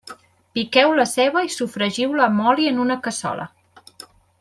Piqueu 0.57 0.93
la 1.01 1.05
ceba 1.11 1.45
i 1.49 1.53
sofregiu-la 1.57 2.25
amb 2.31 2.45
oli 2.55 2.69
en 2.75 2.83
una 2.89 3.01
cassola. 3.09 3.51